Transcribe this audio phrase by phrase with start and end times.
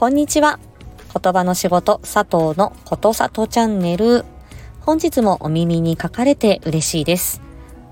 [0.00, 0.58] こんにちは。
[1.12, 4.24] 言葉の仕事佐藤のことさとチャンネル。
[4.80, 7.42] 本日もお耳に書かれて嬉しいです。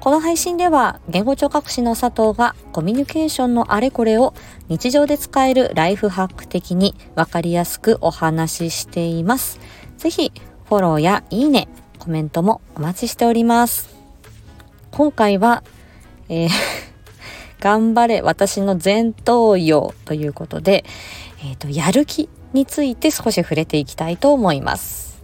[0.00, 4.32] この配信では言語聴覚士の佐藤がコミュニケーションのあれこれを
[4.68, 9.60] 日常で使えるライフハック的にわかりやすくお話ししています。
[9.98, 10.32] ぜひ
[10.64, 11.68] フォローやいいね、
[11.98, 13.94] コメントもお待ちしております。
[14.92, 15.62] 今回は、
[16.30, 16.77] えー
[17.60, 20.84] 頑張れ私の前頭葉ということで、
[21.42, 25.22] えっ、ー、と、やる気について少し触れていきたいと思います。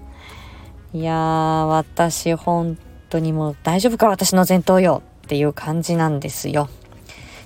[0.93, 2.79] いやー、私本
[3.11, 6.69] 当にもう大丈夫か私の前頭葉っていう感じなんですよ。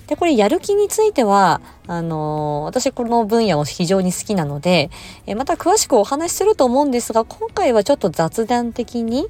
[0.07, 4.89] で、これやる気については、あのー、私この分野を非常に好きなので、
[5.27, 9.27] えまた詳しくお話しすると思うんですが、今回はちょっと雑談的に、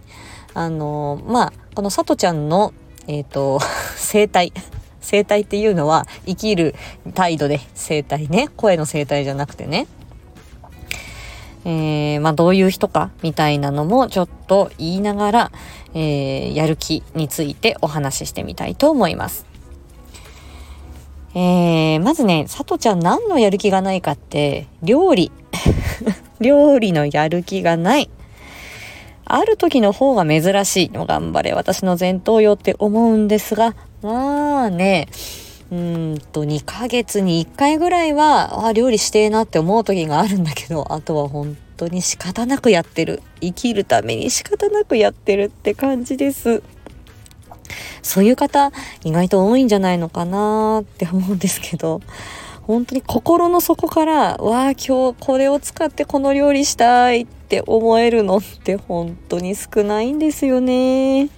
[0.54, 2.74] あのー、まあ、このさとちゃんの、
[3.08, 3.60] えっ、ー、と、
[3.98, 4.54] 生態
[5.02, 6.76] 生態っていうのは生きる
[7.14, 8.50] 態度で生態ね。
[8.56, 9.88] 声の生態じゃなくてね。
[11.66, 15.52] えー、まあどういう人かみたいなのもちょっと言いながら、
[15.94, 19.46] えー、やる気についてお話ししてみたいと思います。
[21.36, 25.32] えー、まずね、さとちゃん何のやる気がないかって、料理。
[26.42, 28.10] 料理のやる気がない。
[29.26, 31.06] ある時の方が珍しいの。
[31.06, 35.08] 頑張れ、私の前頭葉って思うんですが、まあね、
[35.72, 43.22] うんと、2ヶ月に1回ぐらいは、あ、料理してえなって思う時があるんだけど、あとは本当に仕方なくやってる。
[43.42, 46.64] 生きるために仕方なくやってるって感じです。
[48.02, 48.72] そういう方、
[49.04, 52.02] 意外と多いんじゃないのかなって思うんですけど、
[52.64, 61.30] 本当に心の底から、わあ、今日これを使ってこの料理したいって思えるのって本当に少ないんですよね。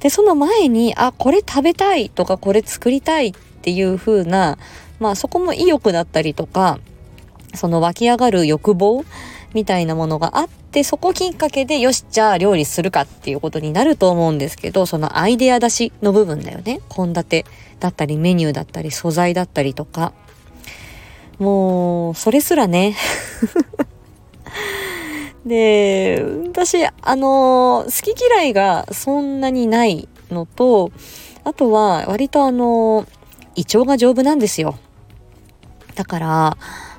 [0.00, 4.58] で、その前に、あ、これ食べたいとか、これ作りたいっていう風な、
[4.98, 6.78] まあそこも意欲だったりとか、
[7.54, 9.04] その湧き上がる欲望
[9.54, 16.80] みたいなものがあって、そこきっかけで、よし、じゃあ料理するかっていうことになると思うんですけど、そのアイデア出しの部分だよね。
[16.88, 17.44] 献立
[17.78, 20.12] だったり、メニューだったり、素材だったりとか。
[21.38, 22.96] もう、それすらね
[25.50, 30.92] で、私、あの、好き嫌いがそんなにないのと、
[31.42, 33.04] あとは割とあの、
[33.56, 34.78] 胃腸が丈夫なんですよ。
[35.96, 36.56] だから、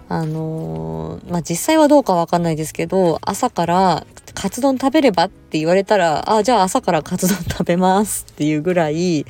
[0.10, 9.26] あのまあ、実際はどうかわかんないですけど、朝からカツ丼食べればって言われたら、あ、じゃあ朝からカツ丼食べますっていうぐらい、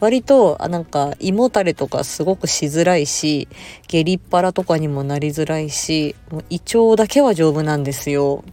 [0.00, 3.48] 割と、あなんか胃もたれとかすごくしづらいし、
[3.88, 8.44] 下痢っ腹とかにもなりづらいし、もう胃腸だけは丈夫なんですよ。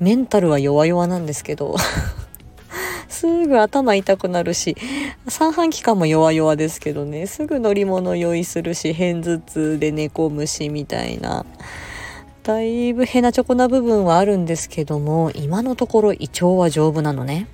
[0.00, 1.76] メンタルは弱々なんですけど
[3.08, 4.76] すぐ頭痛くなるし、
[5.26, 11.44] 三半規管も弱々ですけどね、すぐ乗り物酔いするし、片頭痛で寝込むし、みたいな。
[12.44, 17.48] だいぶヘナチョコな部分はあるんですけども、今のところ胃腸は丈夫なのね。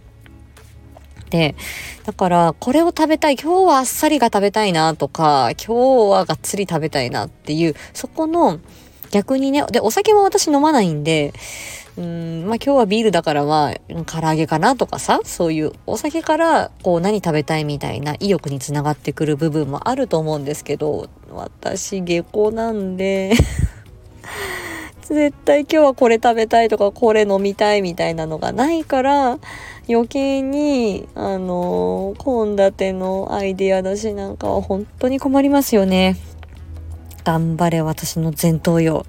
[1.31, 1.57] で、
[2.05, 8.61] だから、これを食べたい、今日はあっさりが食べたいなとか、今日はがっつり食べたいなっていう、そこの
[9.11, 11.33] 逆にね、で、お酒も私飲まないんで、
[11.97, 13.75] うん、まあ今日はビールだからは、
[14.07, 23.35] 唐揚げかなとかさ、そういうお酒からこう何食べたいみたいな意欲につながってくる部分もあると思うんですけど、私下校なんで
[25.03, 29.39] 絶対今日はこれ食べたいとかこれ飲みたいみたいなのがないから
[29.89, 36.17] 余計にあの献立のアイデアだしなんかは本当に困りますよね。
[37.23, 39.07] 頑張れ私の前頭葉。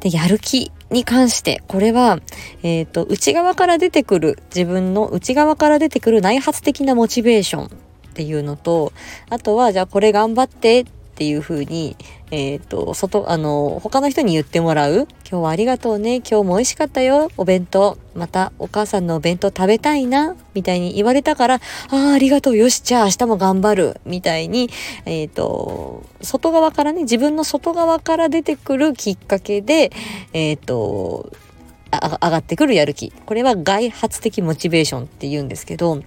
[0.00, 2.20] で、やる気に関して、これは、
[2.62, 7.68] えっ、ー、と、内側から出てくる、自分の内側から出てくる内発的なモチベーションっ
[8.14, 8.92] ていうのと、
[9.30, 11.94] あとは、じゃあこれ頑張ってっっていう風に、
[12.30, 15.06] えっ、ー、と、外、あの、他の人に言ってもらう。
[15.30, 16.16] 今日はありがとうね。
[16.16, 17.30] 今日も美味しかったよ。
[17.36, 17.98] お弁当。
[18.14, 20.34] またお母さんのお弁当食べたいな。
[20.54, 22.56] みたいに言われたから、ああ、ありがとう。
[22.56, 24.00] よし、じゃあ明日も頑張る。
[24.06, 24.70] みたいに、
[25.04, 29.92] えっ、ー、と、外側からね、自分の外側から出てくるきっかけで、
[30.32, 31.30] えっ、ー、と、
[31.92, 33.10] 上がってくるやる気。
[33.10, 36.02] これは外発的モチベーションって言うんですけど、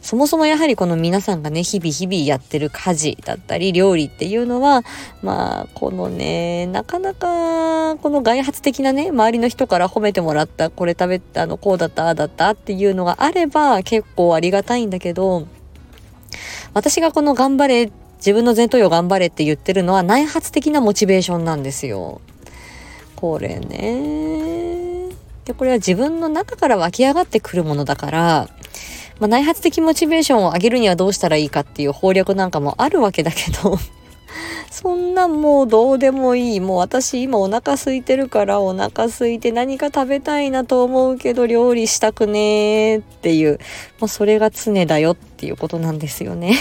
[0.00, 4.82] そもそもやはりこの皆さんがね、日々日々やってる家事だったり料理っていうのは、
[5.22, 15.46] まあ、このね、なかなか、この外発的なね、周りの人から褒めてもらった、これ食べた、の、こうだった、ああだったっていうのがあれば結構ありがたいんだけど、
[16.74, 22.20] 私がこの頑張れ、自分の前頭葉頑張れって言ってるのは内発的なモチベーションなんですよ。
[23.16, 25.08] これね。
[25.44, 28.48] で、これは自分の中から湧き上がってくるものだから、
[29.20, 33.78] まあ、内発的モチベーションを上げるにはどうしたらいいかっていう攻略なんかもあるわけだけど
[34.70, 36.60] そんなもうどうでもいい。
[36.60, 43.60] もう私今お腹空いてるからお腹空いて何か食べたいなと思うけど料理したくねーっていう、
[44.00, 46.56] もうそれが常だよっていうことなんですよね。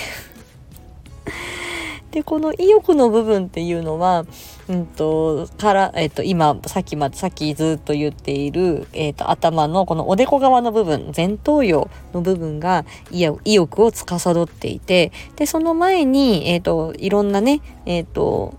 [2.11, 4.25] で、この意欲の部分っていうのは、
[4.69, 13.24] うんと、から、えっ、と、今、さっきま、さっきずっと言っている、えっ、と、頭のこのおでこ側の部分、前頭葉の部分が意
[13.54, 18.57] 欲を司っていて、で、その前に、えっ、と、いろんなね、えっ、と、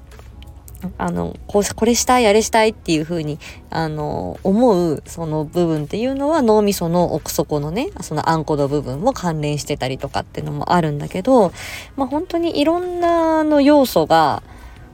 [0.99, 3.39] あの、こう、これしたい、あれしたいっていう風に、
[3.71, 11.53] あの、思うその部分っていうのは脳みその奥底のね、そのあんこの部分も関連してたりとかっていうのもあるんだけど、
[11.97, 14.43] まあ本当にいろんなの要素が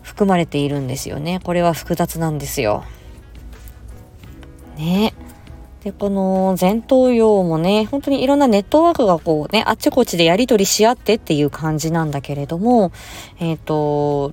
[0.02, 1.40] 含まれているんですよね。
[1.42, 2.84] これは複雑なんですよ。
[4.76, 5.14] ね。
[5.84, 12.92] で、この前頭葉もね、本当にいろんなネットワークがこうね、あっちこっちでやり取りし合ってっていう感じなんだけれども、
[13.38, 14.32] えっ、ー、と、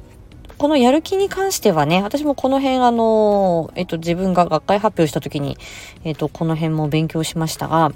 [0.58, 5.58] このやる気に関してはね、私もこの辺あの、えっと、自分が学会発表した時に、
[6.04, 7.92] えっと、この辺も勉強しましたが、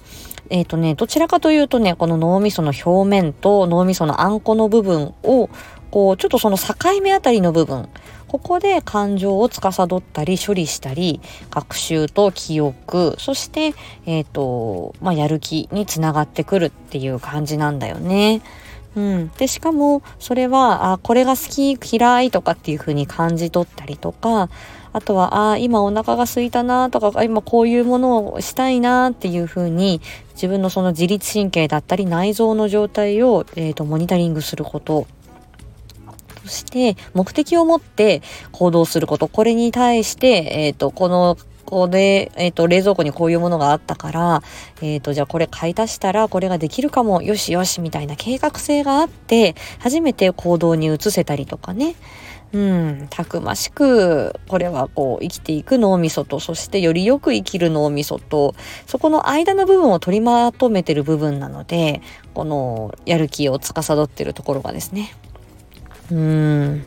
[0.50, 5.50] えっとね、どちらかというとね、この脳みその表面と脳みそのあんこの部分を、
[5.92, 7.88] こう、ちょっとその境目あたりの部分、
[8.28, 13.74] ここで感情を司ったり処理したり、学習と記憶、そして、
[14.06, 18.42] えっ、と、まあ、やる気につながってくるっていう感じなんだよね。
[18.96, 24.50] うん、でしかもそれはあこれが好き嫌いとかっていう風に感じ取ったりとか
[24.94, 30.02] あとはあ今お腹が空いたなとか今こういうものをしたいなっていう風に
[30.34, 35.08] 自分のその自律神経だったり内臓の状態を、えーと、モニタリングすること。
[36.52, 38.22] して目的を持って
[38.52, 41.38] 行動することこれに対して、えーとこの
[41.72, 44.44] こで、えっ、ー、と、冷蔵庫にこういうものがあったから、
[44.82, 51.96] えっ、ー、と、じゃあこれ買い足したらこれができるかも、よしよし、みたいな計画性があって、初めて行動に移せたりとかね。
[52.54, 58.56] うん、たくましく、これはこう、生きていく脳みそと、そしてよりよく生きる脳みそと、
[58.86, 62.02] そこの間の部分を取りまとめてる部分なので、
[62.34, 65.16] この、やる気を司ってるところがですね。
[66.12, 66.86] うん。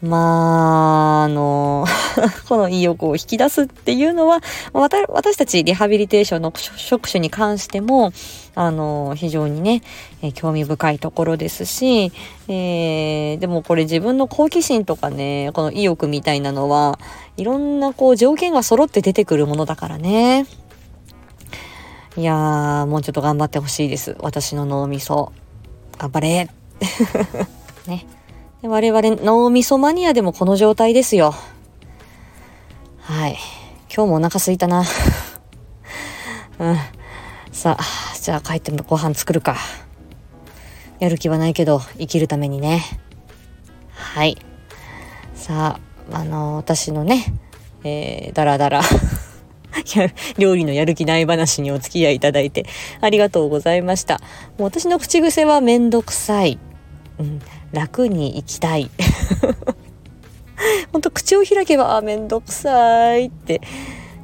[0.00, 1.84] まあ、あの、
[2.48, 4.40] この意欲を引き出すっていうのは、
[4.72, 8.12] 私たちリハビリテーションの職種に関しても、
[8.54, 9.82] あの、非常にね、
[10.22, 12.12] え興味深いところですし、
[12.46, 17.00] えー、でもこれ自分の好奇心とかね、この意欲みたいなのは、
[17.36, 20.46] いろんなこう条件が揃って出てくるものだからね。
[22.16, 24.16] いやー、もうちょっと頑張ってほしいです。
[24.20, 25.32] 私の脳みそ。
[25.98, 26.48] 頑張れ
[27.86, 28.17] ね。
[28.62, 31.34] 我々脳みそマニアでもこの状態ですよ。
[33.00, 33.36] はい。
[33.94, 34.84] 今日もお腹すいたな。
[36.58, 36.76] うん。
[37.52, 37.84] さあ、
[38.20, 39.56] じゃあ帰ってもご飯作るか。
[40.98, 42.82] やる気はないけど、生きるためにね。
[43.92, 44.36] はい。
[45.34, 45.78] さ
[46.12, 47.26] あ、あの私のね、
[47.84, 48.82] えー、だらだら
[50.36, 52.66] 料理のやる気ない話にお付き合いいただいて
[53.00, 54.20] ありがとうございました。
[54.58, 56.58] もう私の口癖はめんどくさい。
[57.18, 57.40] うん、
[57.72, 58.90] 楽に生きたい。
[60.92, 63.60] ほんと口を開けばあめんどくさいって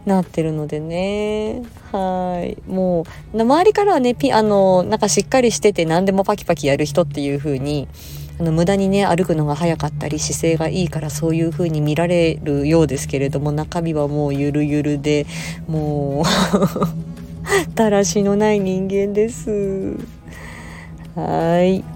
[0.06, 1.62] なってるのでね。
[1.92, 2.56] はい。
[2.70, 7.88] もう周りからはねピあのなんかしっかりしてて何でもパキパキやる人っていう風に
[8.40, 15.26] あの無駄にね歩くのが早かったり姿勢がいいからそういう風に見られるようですけれども中身はもうゆるゆるで
[15.68, 16.24] もう
[17.74, 19.96] だらしのない人間です。
[21.14, 21.93] はい。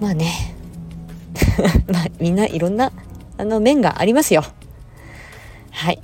[0.00, 0.54] まあね。
[1.92, 2.92] まあみんないろんな
[3.38, 4.44] あの面がありますよ。
[5.70, 6.00] はい。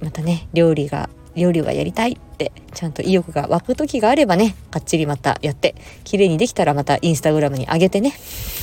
[0.00, 5.74] またね料理が料理がやりたいってちゃんと意欲が湧く時があればねかっちりまたやって
[6.04, 8.12] 綺麗にできたらまたインスタグラムに上げてね。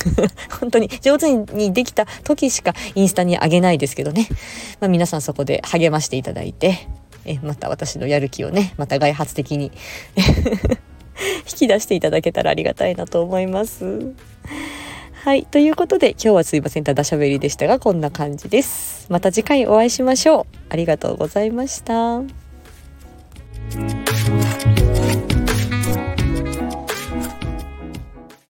[0.60, 4.28] 本当に上手にできた時しかインスタに上げないですけどね、
[4.80, 6.88] まあ、皆さんそこで励ましていただいて
[7.24, 9.72] えまた私のやる気をねまた外発的に。
[11.48, 14.12] 引き出していただけたらありがたいなと思います。
[15.26, 15.44] はい。
[15.44, 16.84] ということで、今日はすいません。
[16.84, 19.06] ただしゃべりでしたが、こんな感じです。
[19.10, 20.46] また次回お会いしましょう。
[20.68, 22.22] ありがとうございました。